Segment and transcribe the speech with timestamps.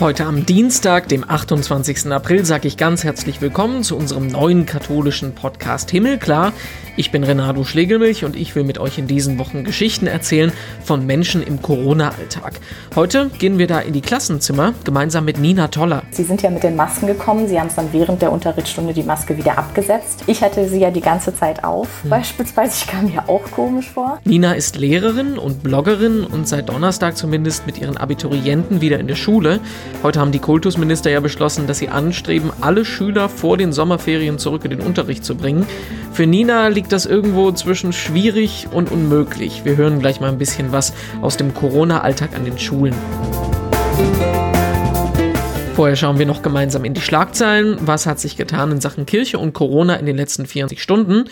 [0.00, 2.10] Heute am Dienstag, dem 28.
[2.10, 6.54] April, sage ich ganz herzlich willkommen zu unserem neuen katholischen Podcast Himmelklar.
[6.96, 10.52] Ich bin Renato Schlegelmilch und ich will mit euch in diesen Wochen Geschichten erzählen
[10.84, 12.60] von Menschen im Corona-Alltag.
[12.94, 16.02] Heute gehen wir da in die Klassenzimmer gemeinsam mit Nina Toller.
[16.10, 17.48] Sie sind ja mit den Masken gekommen.
[17.48, 20.24] Sie haben es dann während der Unterrichtsstunde die Maske wieder abgesetzt.
[20.26, 22.10] Ich hatte sie ja die ganze Zeit auf, hm.
[22.10, 22.72] beispielsweise.
[22.80, 24.18] Ich kam mir auch komisch vor.
[24.24, 29.16] Nina ist Lehrerin und Bloggerin und seit Donnerstag zumindest mit ihren Abiturienten wieder in der
[29.16, 29.60] Schule.
[30.02, 34.64] Heute haben die Kultusminister ja beschlossen, dass sie anstreben, alle Schüler vor den Sommerferien zurück
[34.64, 35.66] in den Unterricht zu bringen.
[36.20, 39.64] Für Nina liegt das irgendwo zwischen schwierig und unmöglich.
[39.64, 42.94] Wir hören gleich mal ein bisschen was aus dem Corona-Alltag an den Schulen.
[45.74, 47.78] Vorher schauen wir noch gemeinsam in die Schlagzeilen.
[47.80, 51.24] Was hat sich getan in Sachen Kirche und Corona in den letzten 24 Stunden?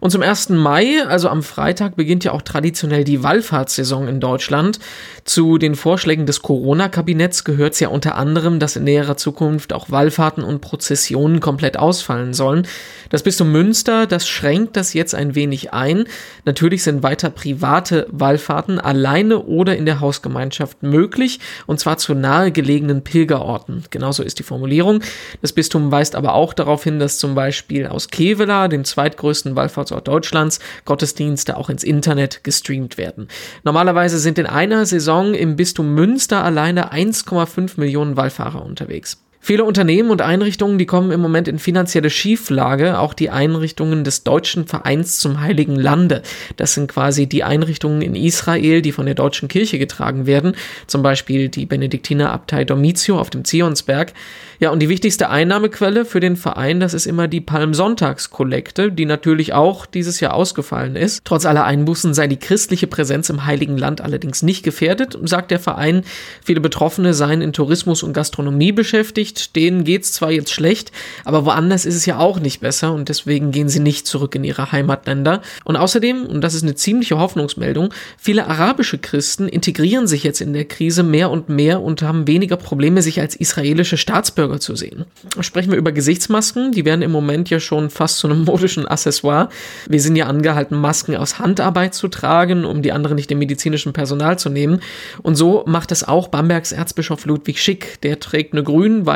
[0.00, 0.50] Und zum 1.
[0.50, 4.78] Mai, also am Freitag, beginnt ja auch traditionell die Wallfahrtssaison in Deutschland.
[5.24, 9.90] Zu den Vorschlägen des Corona-Kabinetts gehört es ja unter anderem, dass in näherer Zukunft auch
[9.90, 12.66] Wallfahrten und Prozessionen komplett ausfallen sollen.
[13.10, 16.04] Das Bistum Münster, das schränkt das jetzt ein wenig ein.
[16.44, 23.02] Natürlich sind weiter private Wallfahrten alleine oder in der Hausgemeinschaft möglich, und zwar zu nahegelegenen
[23.02, 23.84] Pilgerorten.
[23.90, 25.02] Genauso ist die Formulierung.
[25.42, 29.87] Das Bistum weist aber auch darauf hin, dass zum Beispiel aus Kevela, dem zweitgrößten Wallfahrts
[29.88, 33.28] Standort Deutschlands Gottesdienste auch ins Internet gestreamt werden.
[33.64, 39.18] Normalerweise sind in einer Saison im Bistum Münster alleine 1,5 Millionen Wallfahrer unterwegs.
[39.40, 44.24] Viele Unternehmen und Einrichtungen, die kommen im Moment in finanzielle Schieflage, auch die Einrichtungen des
[44.24, 46.22] Deutschen Vereins zum Heiligen Lande.
[46.56, 50.54] Das sind quasi die Einrichtungen in Israel, die von der deutschen Kirche getragen werden,
[50.86, 54.12] zum Beispiel die Benediktinerabtei Domitio auf dem Zionsberg.
[54.60, 59.52] Ja, und die wichtigste Einnahmequelle für den Verein, das ist immer die Palmsonntagskollekte, die natürlich
[59.52, 61.24] auch dieses Jahr ausgefallen ist.
[61.24, 65.60] Trotz aller Einbußen sei die christliche Präsenz im Heiligen Land allerdings nicht gefährdet, sagt der
[65.60, 66.02] Verein.
[66.44, 69.27] Viele Betroffene seien in Tourismus und Gastronomie beschäftigt.
[69.56, 70.92] Denen geht's zwar jetzt schlecht,
[71.24, 74.44] aber woanders ist es ja auch nicht besser und deswegen gehen sie nicht zurück in
[74.44, 75.42] ihre Heimatländer.
[75.64, 80.52] Und außerdem, und das ist eine ziemliche Hoffnungsmeldung, viele arabische Christen integrieren sich jetzt in
[80.52, 85.04] der Krise mehr und mehr und haben weniger Probleme, sich als israelische Staatsbürger zu sehen.
[85.40, 89.48] Sprechen wir über Gesichtsmasken, die werden im Moment ja schon fast zu einem modischen Accessoire.
[89.88, 93.92] Wir sind ja angehalten, Masken aus Handarbeit zu tragen, um die anderen nicht dem medizinischen
[93.92, 94.80] Personal zu nehmen.
[95.22, 98.00] Und so macht es auch Bambergs Erzbischof Ludwig Schick.
[98.02, 98.62] Der trägt eine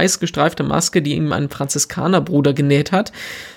[0.03, 3.13] grün-weiß gestreifte Maske, die ihm ein Franziskanerbruder genäht hat.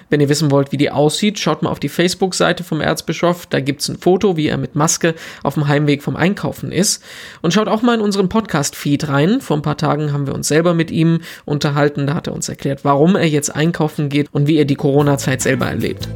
[0.09, 3.47] Wenn ihr wissen wollt, wie die aussieht, schaut mal auf die Facebook-Seite vom Erzbischof.
[3.47, 7.03] Da gibt's ein Foto, wie er mit Maske auf dem Heimweg vom Einkaufen ist.
[7.41, 9.41] Und schaut auch mal in unseren Podcast-Feed rein.
[9.41, 12.05] Vor ein paar Tagen haben wir uns selber mit ihm unterhalten.
[12.05, 15.41] Da hat er uns erklärt, warum er jetzt einkaufen geht und wie er die Corona-Zeit
[15.41, 16.07] selber erlebt.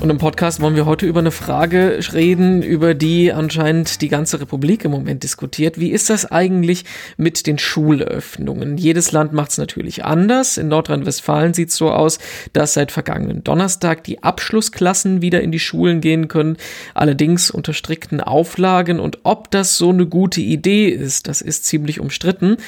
[0.00, 4.40] Und im Podcast wollen wir heute über eine Frage reden, über die anscheinend die ganze
[4.40, 5.80] Republik im Moment diskutiert.
[5.80, 6.84] Wie ist das eigentlich
[7.16, 8.78] mit den Schulöffnungen?
[8.78, 10.56] Jedes Land macht es natürlich anders.
[10.56, 12.20] In Nordrhein-Westfalen sieht es so aus,
[12.52, 16.58] dass seit vergangenen Donnerstag die Abschlussklassen wieder in die Schulen gehen können,
[16.94, 19.00] allerdings unter strikten Auflagen.
[19.00, 22.58] Und ob das so eine gute Idee ist, das ist ziemlich umstritten.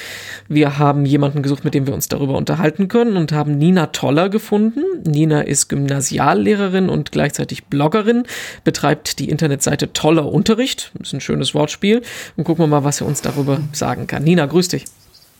[0.49, 4.27] Wir haben jemanden gesucht, mit dem wir uns darüber unterhalten können und haben Nina Toller
[4.27, 4.81] gefunden.
[5.05, 8.23] Nina ist Gymnasiallehrerin und gleichzeitig Bloggerin,
[8.63, 10.91] betreibt die Internetseite Toller Unterricht.
[10.99, 12.01] Ist ein schönes Wortspiel.
[12.35, 14.23] Und gucken wir mal, was er uns darüber sagen kann.
[14.23, 14.85] Nina, grüß dich.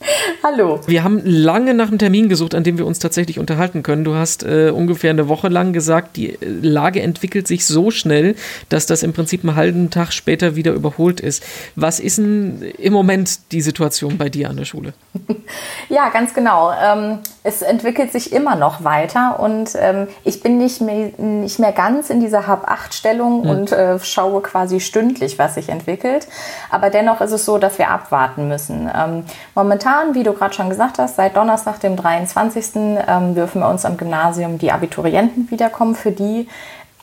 [0.44, 0.79] Hallo.
[0.88, 4.03] Wir haben lange nach einem Termin gesucht, an dem wir uns tatsächlich unterhalten können.
[4.03, 8.35] Du hast äh, ungefähr eine Woche lang gesagt, die äh, Lage entwickelt sich so schnell,
[8.69, 11.44] dass das im Prinzip einen halben Tag später wieder überholt ist.
[11.75, 14.94] Was ist denn im Moment die Situation bei dir an der Schule?
[15.90, 16.72] Ja, ganz genau.
[16.72, 21.73] Ähm, es entwickelt sich immer noch weiter und ähm, ich bin nicht mehr, nicht mehr
[21.73, 23.50] ganz in dieser Hab-Acht-Stellung mhm.
[23.50, 26.28] und äh, schaue quasi stündlich, was sich entwickelt.
[26.69, 28.90] Aber dennoch ist es so, dass wir abwarten müssen.
[28.95, 32.66] Ähm, momentan momentan, wie du gerade schon gesagt hast, seit Donnerstag, dem 23.
[32.76, 35.96] Ähm, dürfen wir uns am Gymnasium die Abiturienten wiederkommen.
[35.96, 36.47] Für die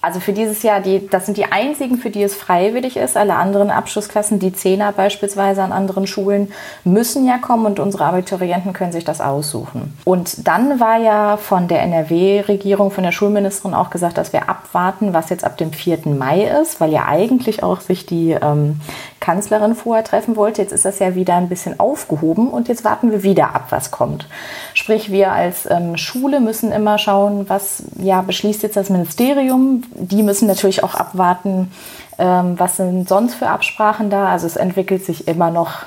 [0.01, 3.17] also für dieses Jahr, die, das sind die einzigen, für die es freiwillig ist.
[3.17, 6.53] Alle anderen Abschlussklassen, die Zehner beispielsweise an anderen Schulen,
[6.85, 9.99] müssen ja kommen und unsere Abiturienten können sich das aussuchen.
[10.05, 15.15] Und dann war ja von der NRW-Regierung, von der Schulministerin auch gesagt, dass wir abwarten,
[15.15, 16.07] was jetzt ab dem 4.
[16.07, 18.81] Mai ist, weil ja eigentlich auch sich die ähm,
[19.21, 20.63] Kanzlerin vorher treffen wollte.
[20.63, 23.91] Jetzt ist das ja wieder ein bisschen aufgehoben und jetzt warten wir wieder ab, was
[23.91, 24.27] kommt.
[24.75, 30.23] Sprich, wir als ähm, Schule müssen immer schauen, was ja beschließt jetzt das Ministerium, die
[30.23, 31.71] müssen natürlich auch abwarten,
[32.19, 34.29] ähm, was sind sonst für Absprachen da.
[34.29, 35.83] Also es entwickelt sich immer noch,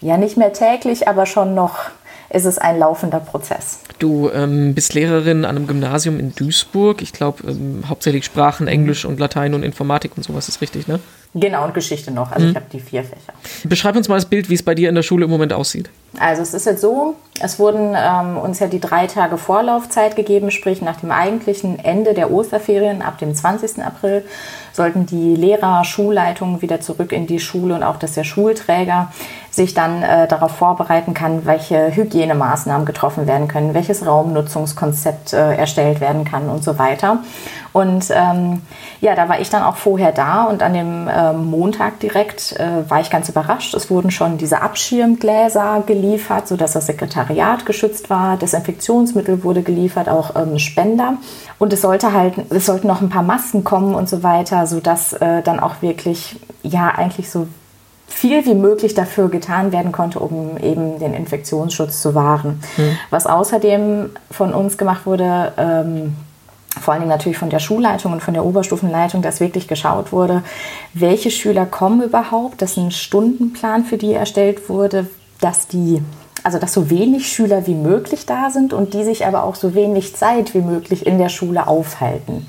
[0.00, 1.90] ja nicht mehr täglich, aber schon noch
[2.30, 3.80] ist es ein laufender Prozess.
[3.98, 7.02] Du ähm, bist Lehrerin an einem Gymnasium in Duisburg.
[7.02, 10.98] Ich glaube, ähm, hauptsächlich Sprachen, Englisch und Latein und Informatik und sowas ist richtig, ne?
[11.34, 12.30] Genau, und Geschichte noch.
[12.30, 12.50] Also mhm.
[12.50, 13.32] ich habe die vier Fächer.
[13.64, 15.88] Beschreib uns mal das Bild, wie es bei dir in der Schule im Moment aussieht.
[16.18, 20.50] Also es ist jetzt so, es wurden ähm, uns ja die drei Tage Vorlaufzeit gegeben,
[20.50, 23.82] sprich nach dem eigentlichen Ende der Osterferien ab dem 20.
[23.82, 24.24] April
[24.72, 29.12] sollten die Lehrer, Schulleitungen wieder zurück in die Schule und auch, dass der Schulträger
[29.50, 36.00] sich dann äh, darauf vorbereiten kann, welche Hygienemaßnahmen getroffen werden können, welches Raumnutzungskonzept äh, erstellt
[36.00, 37.18] werden kann und so weiter.
[37.72, 38.62] Und ähm,
[39.00, 42.88] ja, da war ich dann auch vorher da und an dem äh, Montag direkt äh,
[42.88, 43.74] war ich ganz überrascht.
[43.74, 48.36] Es wurden schon diese Abschirmgläser geliefert, sodass das Sekretariat geschützt war.
[48.36, 51.14] Desinfektionsmittel wurde geliefert, auch ähm, Spender.
[51.58, 55.12] Und es sollte halt, es sollten noch ein paar Masken kommen und so weiter, sodass
[55.14, 57.46] äh, dann auch wirklich, ja, eigentlich so
[58.06, 62.60] viel wie möglich dafür getan werden konnte, um eben den Infektionsschutz zu wahren.
[62.76, 62.98] Mhm.
[63.10, 66.16] Was außerdem von uns gemacht wurde, ähm,
[66.80, 70.42] vor allen Dingen natürlich von der Schulleitung und von der Oberstufenleitung, dass wirklich geschaut wurde,
[70.94, 75.06] welche Schüler kommen überhaupt, dass ein Stundenplan für die erstellt wurde,
[75.40, 76.02] dass die
[76.44, 79.74] also dass so wenig Schüler wie möglich da sind und die sich aber auch so
[79.74, 82.46] wenig Zeit wie möglich in der Schule aufhalten.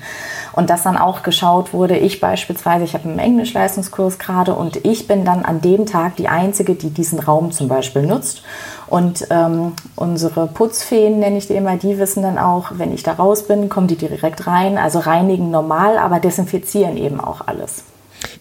[0.54, 5.08] Und dass dann auch geschaut wurde, ich beispielsweise, ich habe einen Englischleistungskurs gerade und ich
[5.08, 8.42] bin dann an dem Tag die Einzige, die diesen Raum zum Beispiel nutzt.
[8.86, 13.14] Und ähm, unsere Putzfeen, nenne ich die immer, die wissen dann auch, wenn ich da
[13.14, 14.78] raus bin, kommen die direkt rein.
[14.78, 17.84] Also reinigen normal, aber desinfizieren eben auch alles.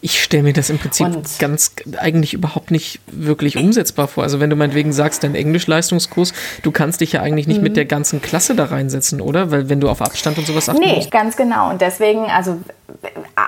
[0.02, 4.24] Ich stelle mir das im Prinzip und ganz eigentlich überhaupt nicht wirklich umsetzbar vor.
[4.24, 7.64] Also wenn du meinetwegen sagst, dein Englischleistungskurs, du kannst dich ja eigentlich nicht mhm.
[7.64, 9.52] mit der ganzen Klasse da reinsetzen, oder?
[9.52, 11.12] Weil wenn du auf Abstand und sowas achten Nee, musst.
[11.12, 11.70] ganz genau.
[11.70, 12.58] Und deswegen, also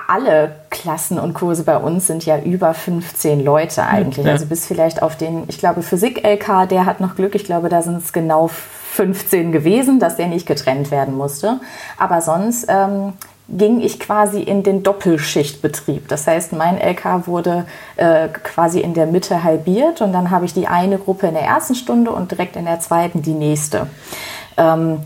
[0.08, 4.24] alle Klassen und Kurse bei uns sind ja über 15 Leute eigentlich.
[4.26, 4.32] Ja.
[4.32, 7.34] Also bis vielleicht auf den, ich glaube, Physik-LK, der hat noch Glück.
[7.34, 11.60] Ich glaube, da sind es genau 15 gewesen, dass der nicht getrennt werden musste.
[11.98, 13.12] Aber sonst ähm,
[13.48, 16.08] ging ich quasi in den Doppelschichtbetrieb.
[16.08, 17.66] Das heißt, mein LK wurde
[17.96, 21.44] äh, quasi in der Mitte halbiert und dann habe ich die eine Gruppe in der
[21.44, 23.86] ersten Stunde und direkt in der zweiten die nächste.
[24.56, 25.00] Ähm,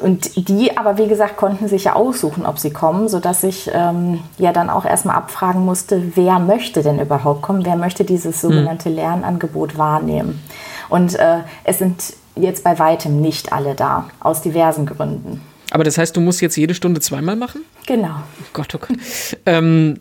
[0.00, 4.20] und die aber, wie gesagt, konnten sich ja aussuchen, ob sie kommen, sodass ich ähm,
[4.36, 8.50] ja dann auch erstmal abfragen musste, wer möchte denn überhaupt kommen, wer möchte dieses hm.
[8.50, 10.42] sogenannte Lernangebot wahrnehmen.
[10.88, 15.40] Und äh, es sind jetzt bei weitem nicht alle da, aus diversen Gründen.
[15.72, 17.64] Aber das heißt, du musst jetzt jede Stunde zweimal machen?
[17.86, 18.10] Genau.
[18.10, 18.98] Oh Gott, oh Gott.
[19.46, 19.98] ähm,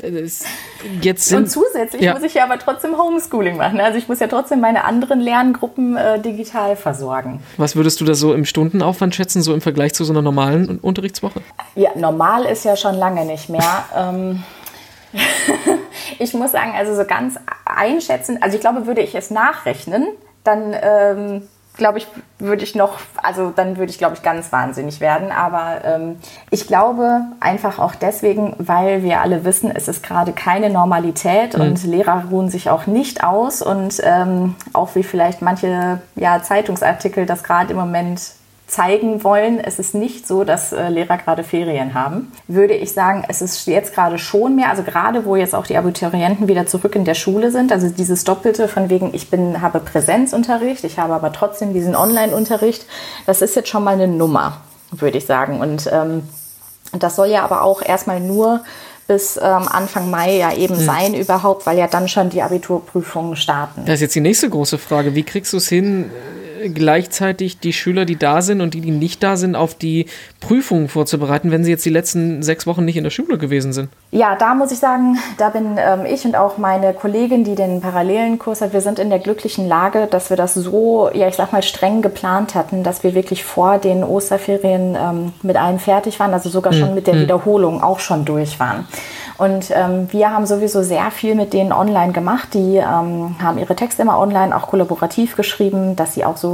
[1.02, 2.14] jetzt sind, Und zusätzlich ja.
[2.14, 3.80] muss ich ja aber trotzdem Homeschooling machen.
[3.80, 7.40] Also ich muss ja trotzdem meine anderen Lerngruppen äh, digital versorgen.
[7.56, 10.78] Was würdest du da so im Stundenaufwand schätzen, so im Vergleich zu so einer normalen
[10.78, 11.40] Unterrichtswoche?
[11.76, 13.86] Ja, normal ist ja schon lange nicht mehr.
[13.96, 14.44] ähm,
[16.20, 20.06] ich muss sagen, also so ganz einschätzen, also ich glaube, würde ich es nachrechnen,
[20.44, 21.44] dann ähm,
[21.82, 22.08] glaube ich,
[22.38, 25.32] würde ich noch, also dann würde ich, glaube ich, ganz wahnsinnig werden.
[25.32, 26.18] Aber ähm,
[26.52, 31.64] ich glaube einfach auch deswegen, weil wir alle wissen, es ist gerade keine Normalität mhm.
[31.64, 37.26] und Lehrer ruhen sich auch nicht aus und ähm, auch wie vielleicht manche ja, Zeitungsartikel
[37.26, 38.22] das gerade im Moment
[38.72, 43.26] zeigen wollen, es ist nicht so, dass äh, Lehrer gerade Ferien haben, würde ich sagen,
[43.28, 46.96] es ist jetzt gerade schon mehr, also gerade wo jetzt auch die Abiturienten wieder zurück
[46.96, 51.14] in der Schule sind, also dieses Doppelte von wegen, ich bin, habe Präsenzunterricht, ich habe
[51.14, 52.86] aber trotzdem diesen Online-Unterricht,
[53.26, 54.62] das ist jetzt schon mal eine Nummer,
[54.92, 55.60] würde ich sagen.
[55.60, 56.24] Und ähm,
[56.98, 58.62] das soll ja aber auch erstmal nur
[59.06, 60.86] bis ähm, Anfang Mai ja eben hm.
[60.86, 63.82] sein überhaupt, weil ja dann schon die Abiturprüfungen starten.
[63.86, 65.14] Das ist jetzt die nächste große Frage.
[65.14, 66.10] Wie kriegst du es hin,
[66.70, 70.06] gleichzeitig die Schüler, die da sind und die, die nicht da sind, auf die
[70.40, 73.90] Prüfungen vorzubereiten, wenn sie jetzt die letzten sechs Wochen nicht in der Schule gewesen sind?
[74.12, 77.82] Ja, da muss ich sagen, da bin ähm, ich und auch meine Kollegin, die den
[77.82, 81.36] parallelen Kurs hat, wir sind in der glücklichen Lage, dass wir das so, ja, ich
[81.36, 86.20] sag mal, streng geplant hatten, dass wir wirklich vor den Osterferien ähm, mit allem fertig
[86.20, 87.22] waren, also sogar schon hm, mit der hm.
[87.22, 88.86] Wiederholung auch schon durch waren.
[89.42, 92.50] Und ähm, wir haben sowieso sehr viel mit denen online gemacht.
[92.54, 96.51] Die ähm, haben ihre Texte immer online, auch kollaborativ geschrieben, dass sie auch so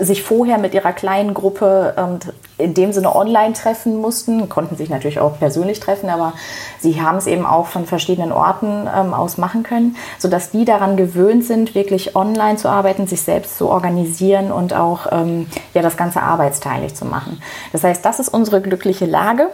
[0.00, 2.18] sich vorher mit ihrer kleinen Gruppe ähm,
[2.56, 6.32] in dem Sinne online treffen mussten, konnten sich natürlich auch persönlich treffen, aber
[6.78, 10.96] sie haben es eben auch von verschiedenen Orten ähm, aus machen können, sodass die daran
[10.96, 15.96] gewöhnt sind, wirklich online zu arbeiten, sich selbst zu organisieren und auch ähm, ja, das
[15.96, 17.42] Ganze arbeitsteilig zu machen.
[17.72, 19.50] Das heißt, das ist unsere glückliche Lage.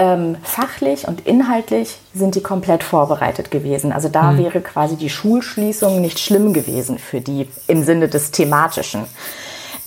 [0.00, 3.90] Ähm, fachlich und inhaltlich sind die komplett vorbereitet gewesen.
[3.90, 4.38] Also da mhm.
[4.38, 9.06] wäre quasi die Schulschließung nicht schlimm gewesen für die im Sinne des thematischen.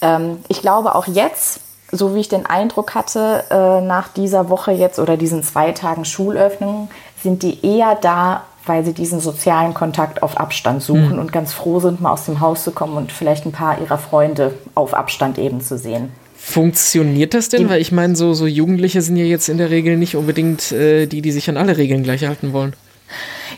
[0.02, 1.62] Ähm, ich glaube auch jetzt,
[1.94, 6.04] so wie ich den Eindruck hatte, äh, nach dieser Woche jetzt oder diesen zwei Tagen
[6.04, 6.90] Schulöffnung,
[7.22, 11.20] sind die eher da weil sie diesen sozialen Kontakt auf Abstand suchen mhm.
[11.20, 13.98] und ganz froh sind, mal aus dem Haus zu kommen und vielleicht ein paar ihrer
[13.98, 16.12] Freunde auf Abstand eben zu sehen.
[16.44, 17.70] Funktioniert das denn?
[17.70, 21.06] Weil ich meine, so, so Jugendliche sind ja jetzt in der Regel nicht unbedingt äh,
[21.06, 22.76] die, die sich an alle Regeln gleich halten wollen.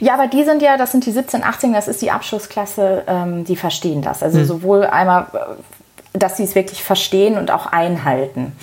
[0.02, 3.46] Ja, aber die sind ja, das sind die 17, 18, das ist die Abschlussklasse, ähm,
[3.46, 4.22] die verstehen das.
[4.22, 4.46] Also mhm.
[4.46, 5.38] sowohl einmal äh,
[6.14, 8.56] dass sie es wirklich verstehen und auch einhalten.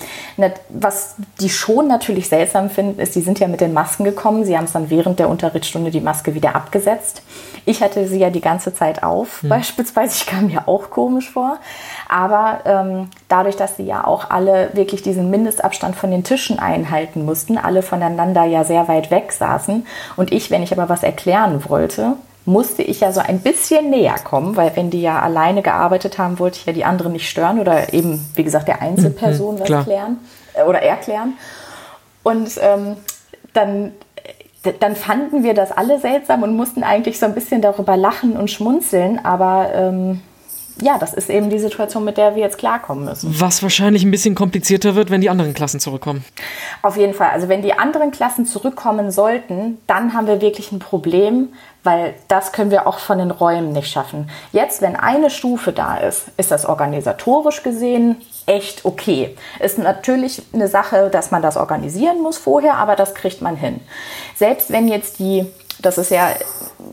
[0.69, 4.45] Was die schon natürlich seltsam finden, ist, die sind ja mit den Masken gekommen.
[4.45, 7.23] Sie haben es dann während der Unterrichtsstunde die Maske wieder abgesetzt.
[7.65, 9.49] Ich hatte sie ja die ganze Zeit auf, hm.
[9.49, 10.15] beispielsweise.
[10.15, 11.57] Ich kam mir auch komisch vor.
[12.07, 17.25] Aber ähm, dadurch, dass sie ja auch alle wirklich diesen Mindestabstand von den Tischen einhalten
[17.25, 21.63] mussten, alle voneinander ja sehr weit weg saßen und ich, wenn ich aber was erklären
[21.67, 22.13] wollte,
[22.45, 26.39] musste ich ja so ein bisschen näher kommen, weil wenn die ja alleine gearbeitet haben,
[26.39, 29.83] wollte ich ja die anderen nicht stören oder eben, wie gesagt, der Einzelperson mhm, was
[29.85, 30.19] klären
[30.53, 31.33] äh, oder erklären.
[32.23, 32.97] Und ähm,
[33.53, 33.91] dann,
[34.79, 38.49] dann fanden wir das alle seltsam und mussten eigentlich so ein bisschen darüber lachen und
[38.49, 40.21] schmunzeln, aber ähm,
[40.81, 43.39] ja, das ist eben die Situation, mit der wir jetzt klarkommen müssen.
[43.39, 46.23] Was wahrscheinlich ein bisschen komplizierter wird, wenn die anderen Klassen zurückkommen.
[46.81, 47.29] Auf jeden Fall.
[47.29, 51.49] Also wenn die anderen Klassen zurückkommen sollten, dann haben wir wirklich ein Problem,
[51.83, 54.29] weil das können wir auch von den Räumen nicht schaffen.
[54.51, 59.35] Jetzt, wenn eine Stufe da ist, ist das organisatorisch gesehen echt okay.
[59.59, 63.79] Ist natürlich eine Sache, dass man das organisieren muss vorher, aber das kriegt man hin.
[64.35, 65.45] Selbst wenn jetzt die
[65.81, 66.29] das ist ja,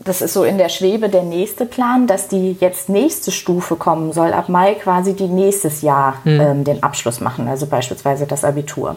[0.03, 4.13] das ist so in der Schwebe der nächste Plan, dass die jetzt nächste Stufe kommen
[4.13, 6.39] soll, ab Mai quasi die nächstes Jahr mhm.
[6.39, 8.95] ähm, den Abschluss machen, also beispielsweise das Abitur.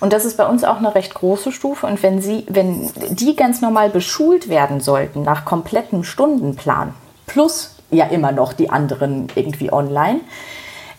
[0.00, 1.86] Und das ist bei uns auch eine recht große Stufe.
[1.86, 6.94] Und wenn sie, wenn die ganz normal beschult werden sollten nach komplettem Stundenplan,
[7.26, 10.20] plus ja immer noch die anderen irgendwie online,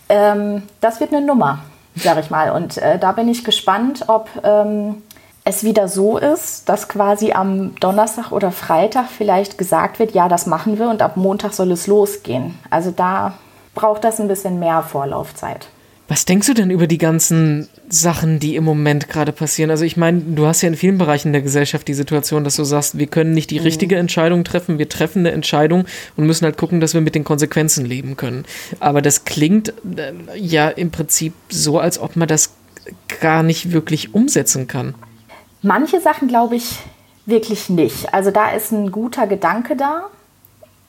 [0.08, 1.58] ähm, das wird eine Nummer,
[1.96, 2.50] sag ich mal.
[2.50, 5.02] Und äh, da bin ich gespannt, ob ähm,
[5.44, 10.46] es wieder so ist, dass quasi am Donnerstag oder Freitag vielleicht gesagt wird, ja, das
[10.46, 12.54] machen wir und ab Montag soll es losgehen.
[12.70, 13.34] Also da
[13.74, 15.68] braucht das ein bisschen mehr Vorlaufzeit.
[16.06, 19.70] Was denkst du denn über die ganzen Sachen, die im Moment gerade passieren?
[19.70, 22.64] Also ich meine, du hast ja in vielen Bereichen der Gesellschaft die Situation, dass du
[22.64, 23.64] sagst, wir können nicht die mhm.
[23.64, 25.86] richtige Entscheidung treffen, wir treffen eine Entscheidung
[26.16, 28.44] und müssen halt gucken, dass wir mit den Konsequenzen leben können.
[28.80, 32.50] Aber das klingt äh, ja im Prinzip so, als ob man das
[33.20, 34.94] gar nicht wirklich umsetzen kann.
[35.64, 36.78] Manche Sachen glaube ich
[37.24, 38.12] wirklich nicht.
[38.12, 40.02] Also da ist ein guter Gedanke da,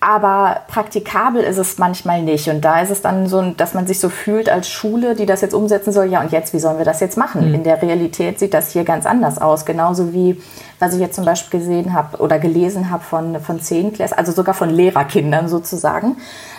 [0.01, 2.49] aber praktikabel ist es manchmal nicht.
[2.49, 5.39] Und da ist es dann so, dass man sich so fühlt als Schule, die das
[5.39, 6.07] jetzt umsetzen soll.
[6.07, 7.47] Ja, und jetzt, wie sollen wir das jetzt machen?
[7.47, 7.55] Mhm.
[7.55, 9.65] In der Realität sieht das hier ganz anders aus.
[9.65, 10.41] Genauso wie,
[10.79, 14.55] was ich jetzt zum Beispiel gesehen habe oder gelesen habe von, von Zehnklässlern, also sogar
[14.55, 16.17] von Lehrerkindern sozusagen,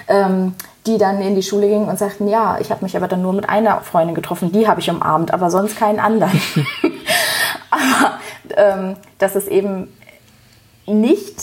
[0.08, 0.54] ähm,
[0.86, 3.34] die dann in die Schule gingen und sagten, ja, ich habe mich aber dann nur
[3.34, 6.40] mit einer Freundin getroffen, die habe ich umarmt, aber sonst keinen anderen.
[7.76, 8.18] aber
[8.56, 9.92] ähm, dass es eben
[10.86, 11.36] nicht,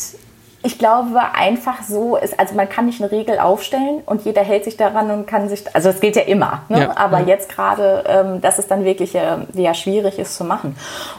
[0.64, 4.64] ich glaube, einfach so ist, also man kann nicht eine Regel aufstellen und jeder hält
[4.64, 6.82] sich daran und kann sich, also das gilt ja immer, ne?
[6.82, 7.28] ja, aber ja.
[7.28, 10.76] jetzt gerade, ähm, dass es dann wirklich äh, ja, schwierig ist zu machen.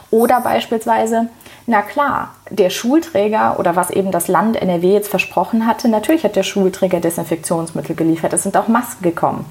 [0.09, 1.27] Oder beispielsweise,
[1.67, 6.35] na klar, der Schulträger oder was eben das Land NRW jetzt versprochen hatte, natürlich hat
[6.35, 9.45] der Schulträger Desinfektionsmittel geliefert, es sind auch Masken gekommen.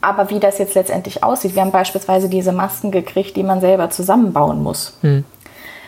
[0.00, 3.90] Aber wie das jetzt letztendlich aussieht, wir haben beispielsweise diese Masken gekriegt, die man selber
[3.90, 4.98] zusammenbauen muss.
[5.00, 5.24] Hm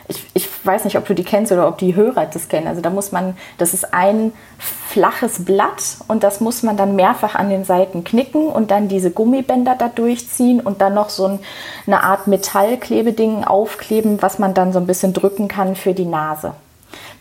[0.09, 2.67] ich, ich weiß nicht, ob du die kennst oder ob die Hörer das kennen.
[2.67, 7.35] Also da muss man, das ist ein flaches Blatt und das muss man dann mehrfach
[7.35, 11.39] an den Seiten knicken und dann diese Gummibänder da durchziehen und dann noch so ein,
[11.87, 16.55] eine Art Metallklebeding aufkleben, was man dann so ein bisschen drücken kann für die Nase.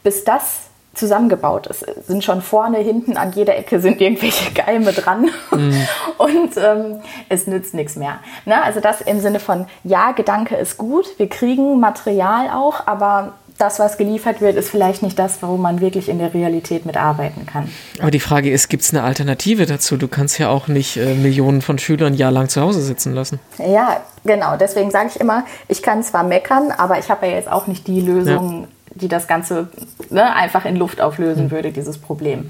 [0.01, 0.66] Bis das
[0.97, 1.85] zusammengebaut ist.
[2.07, 5.87] Sind schon vorne, hinten, an jeder Ecke sind irgendwelche Geime dran mhm.
[6.17, 6.99] und ähm,
[7.29, 8.19] es nützt nichts mehr.
[8.45, 8.61] Ne?
[8.61, 13.79] Also das im Sinne von, ja, Gedanke ist gut, wir kriegen Material auch, aber das,
[13.79, 17.69] was geliefert wird, ist vielleicht nicht das, wo man wirklich in der Realität mitarbeiten kann.
[17.99, 19.97] Aber die Frage ist, gibt es eine Alternative dazu?
[19.97, 23.39] Du kannst ja auch nicht äh, Millionen von Schülern jahrelang zu Hause sitzen lassen.
[23.57, 24.57] Ja, genau.
[24.57, 27.87] Deswegen sage ich immer, ich kann zwar meckern, aber ich habe ja jetzt auch nicht
[27.87, 29.67] die Lösung, ja die das Ganze
[30.09, 31.51] ne, einfach in Luft auflösen mhm.
[31.51, 32.49] würde, dieses Problem.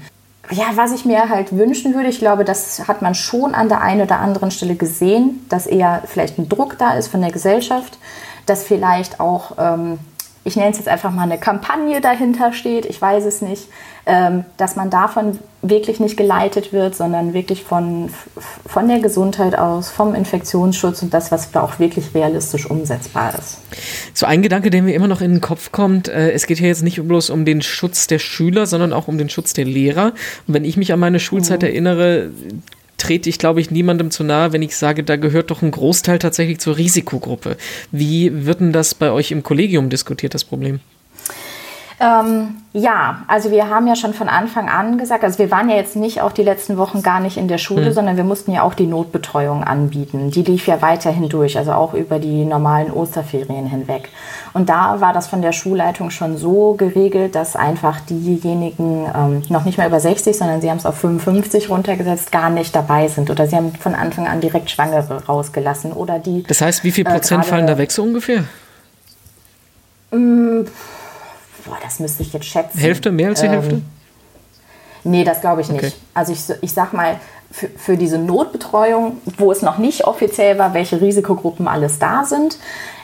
[0.50, 3.82] Ja, was ich mir halt wünschen würde, ich glaube, das hat man schon an der
[3.82, 7.98] einen oder anderen Stelle gesehen, dass eher vielleicht ein Druck da ist von der Gesellschaft,
[8.46, 9.98] dass vielleicht auch ähm,
[10.48, 13.68] ich nenne es jetzt einfach mal eine Kampagne dahinter steht, ich weiß es nicht,
[14.06, 18.10] ähm, dass man davon wirklich nicht geleitet wird, sondern wirklich von,
[18.66, 23.58] von der Gesundheit aus, vom Infektionsschutz und das, was da auch wirklich realistisch umsetzbar ist.
[24.14, 26.68] So ein Gedanke, der mir immer noch in den Kopf kommt, äh, es geht hier
[26.68, 30.12] jetzt nicht bloß um den Schutz der Schüler, sondern auch um den Schutz der Lehrer.
[30.46, 31.68] Und wenn ich mich an meine Schulzeit mhm.
[31.68, 32.30] erinnere,
[33.08, 36.18] trete ich, glaube ich, niemandem zu nahe, wenn ich sage, da gehört doch ein Großteil
[36.18, 37.56] tatsächlich zur Risikogruppe.
[37.90, 40.80] Wie wird denn das bei euch im Kollegium diskutiert, das Problem?
[42.00, 45.74] Ähm, ja, also wir haben ja schon von Anfang an gesagt, also wir waren ja
[45.74, 47.92] jetzt nicht auch die letzten Wochen gar nicht in der Schule, mhm.
[47.92, 50.30] sondern wir mussten ja auch die Notbetreuung anbieten.
[50.30, 54.10] Die lief ja weiterhin durch, also auch über die normalen Osterferien hinweg.
[54.52, 59.64] Und da war das von der Schulleitung schon so geregelt, dass einfach diejenigen ähm, noch
[59.64, 63.28] nicht mehr über 60, sondern sie haben es auf 55 runtergesetzt, gar nicht dabei sind.
[63.28, 65.92] Oder sie haben von Anfang an direkt Schwangere rausgelassen.
[65.92, 66.44] Oder die.
[66.44, 68.44] Das heißt, wie viel äh, Prozent äh, fallen da weg so ungefähr?
[70.12, 70.66] Mh, mm,
[71.68, 72.78] boah, das müsste ich jetzt schätzen.
[72.78, 73.82] Hälfte, mehr als die ähm, Hälfte?
[75.04, 75.84] Nee, das glaube ich nicht.
[75.84, 75.92] Okay.
[76.14, 77.20] Also ich, ich sag mal,
[77.50, 82.58] für, für diese Notbetreuung, wo es noch nicht offiziell war, welche Risikogruppen alles da sind,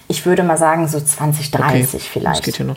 [0.09, 2.02] ich würde mal sagen so 20, 30 okay.
[2.12, 2.38] vielleicht.
[2.40, 2.76] Das geht ja noch.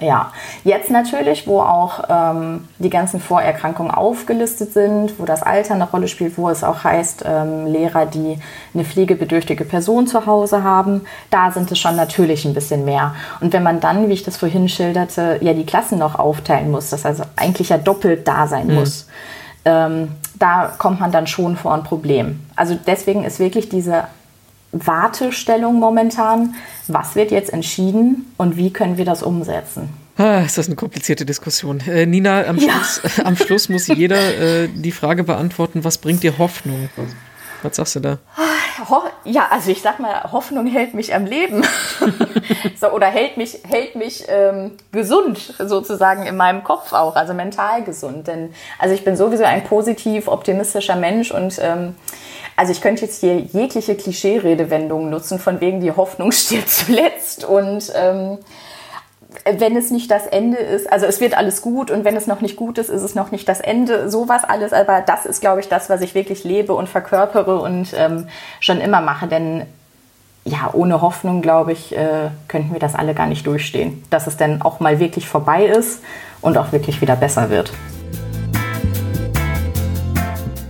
[0.00, 5.90] Ja, jetzt natürlich, wo auch ähm, die ganzen Vorerkrankungen aufgelistet sind, wo das Alter eine
[5.90, 8.38] Rolle spielt, wo es auch heißt, ähm, Lehrer, die
[8.74, 13.14] eine pflegebedürftige Person zu Hause haben, da sind es schon natürlich ein bisschen mehr.
[13.40, 16.90] Und wenn man dann, wie ich das vorhin schilderte, ja die Klassen noch aufteilen muss,
[16.90, 18.74] das also eigentlich ja doppelt da sein mhm.
[18.74, 19.08] muss,
[19.64, 22.40] ähm, da kommt man dann schon vor ein Problem.
[22.54, 24.04] Also deswegen ist wirklich diese
[24.72, 26.54] Wartestellung momentan.
[26.86, 29.88] Was wird jetzt entschieden und wie können wir das umsetzen?
[30.18, 31.80] Ah, ist das eine komplizierte Diskussion.
[31.86, 32.72] Äh, Nina, am, ja.
[32.72, 36.88] Schluss, am Schluss muss jeder äh, die Frage beantworten, was bringt dir Hoffnung?
[37.62, 38.18] Was sagst du da?
[39.24, 41.62] Ja, also ich sag mal, Hoffnung hält mich am Leben.
[42.80, 47.84] so, oder hält mich, hält mich ähm, gesund, sozusagen in meinem Kopf auch, also mental
[47.84, 48.26] gesund.
[48.26, 51.94] Denn also ich bin sowieso ein positiv optimistischer Mensch und ähm,
[52.58, 57.92] also ich könnte jetzt hier jegliche Klischee-Redewendungen nutzen, von wegen die Hoffnung stirbt zuletzt und
[57.94, 58.38] ähm,
[59.44, 62.40] wenn es nicht das Ende ist, also es wird alles gut und wenn es noch
[62.40, 65.60] nicht gut ist, ist es noch nicht das Ende, sowas alles, aber das ist, glaube
[65.60, 68.26] ich, das, was ich wirklich lebe und verkörpere und ähm,
[68.58, 69.62] schon immer mache, denn
[70.44, 74.36] ja, ohne Hoffnung, glaube ich, äh, könnten wir das alle gar nicht durchstehen, dass es
[74.36, 76.02] dann auch mal wirklich vorbei ist
[76.40, 77.70] und auch wirklich wieder besser wird.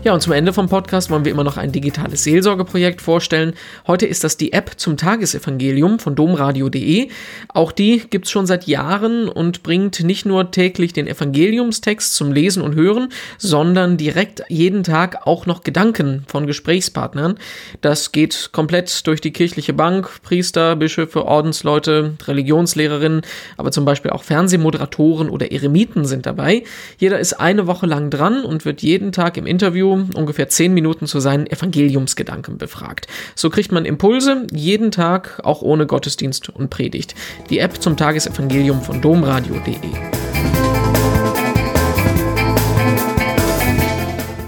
[0.08, 3.52] Ja, und zum Ende vom Podcast wollen wir immer noch ein digitales Seelsorgeprojekt vorstellen.
[3.86, 7.10] Heute ist das die App zum Tagesevangelium von domradio.de.
[7.48, 12.62] Auch die gibt's schon seit Jahren und bringt nicht nur täglich den Evangeliumstext zum Lesen
[12.62, 17.34] und Hören, sondern direkt jeden Tag auch noch Gedanken von Gesprächspartnern.
[17.82, 23.20] Das geht komplett durch die kirchliche Bank, Priester, Bischöfe, Ordensleute, Religionslehrerinnen,
[23.58, 26.64] aber zum Beispiel auch Fernsehmoderatoren oder Eremiten sind dabei.
[26.96, 31.06] Jeder ist eine Woche lang dran und wird jeden Tag im Interview ungefähr zehn Minuten
[31.06, 33.06] zu seinen Evangeliumsgedanken befragt.
[33.34, 37.14] So kriegt man Impulse jeden Tag, auch ohne Gottesdienst und Predigt.
[37.50, 39.74] Die App zum Tagesevangelium von domradio.de.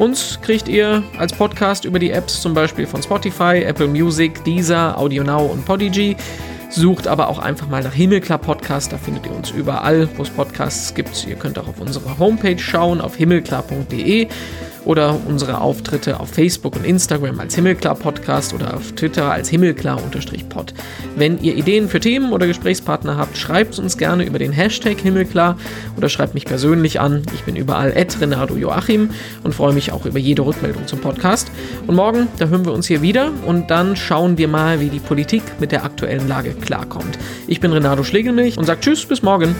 [0.00, 4.96] Uns kriegt ihr als Podcast über die Apps zum Beispiel von Spotify, Apple Music, Deezer,
[4.96, 6.16] AudioNow und Podigy.
[6.70, 10.30] Sucht aber auch einfach mal nach Himmelklar Podcast, da findet ihr uns überall, wo es
[10.30, 11.26] Podcasts gibt.
[11.26, 14.28] Ihr könnt auch auf unsere Homepage schauen, auf himmelklar.de
[14.85, 20.75] oder unsere Auftritte auf Facebook und Instagram als Himmelklar Podcast oder auf Twitter als Himmelklar-Pod.
[21.16, 25.57] Wenn ihr Ideen für Themen oder Gesprächspartner habt, schreibt uns gerne über den Hashtag Himmelklar
[25.97, 27.23] oder schreibt mich persönlich an.
[27.35, 29.11] Ich bin überall at Renato Joachim
[29.43, 31.51] und freue mich auch über jede Rückmeldung zum Podcast.
[31.87, 35.01] Und morgen, da hören wir uns hier wieder und dann schauen wir mal, wie die
[35.01, 37.19] Politik mit der aktuellen Lage klarkommt.
[37.47, 39.55] Ich bin Renato Schlegelmilch und sage Tschüss, bis morgen.